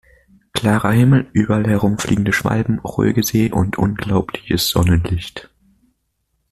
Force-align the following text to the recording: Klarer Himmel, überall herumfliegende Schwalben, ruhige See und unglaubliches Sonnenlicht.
Klarer 0.53 0.93
Himmel, 0.93 1.29
überall 1.31 1.67
herumfliegende 1.67 2.33
Schwalben, 2.33 2.79
ruhige 2.79 3.21
See 3.21 3.51
und 3.51 3.77
unglaubliches 3.77 4.67
Sonnenlicht. 4.67 5.51